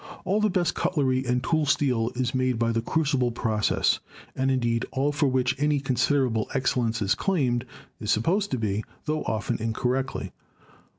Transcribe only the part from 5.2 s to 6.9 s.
which any considerable excel